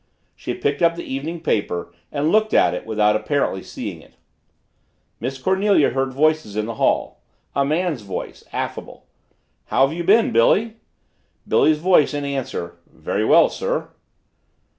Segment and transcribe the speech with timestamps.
[0.35, 4.15] She picked up the evening paper and looked at it without apparently seeing it.
[5.19, 7.21] Miss Cornelia heard voices in the hall
[7.53, 9.05] a man's voice affable
[9.65, 10.77] "How have you been, Billy?"
[11.47, 13.89] Billy's voice in answer, "Very well, sir."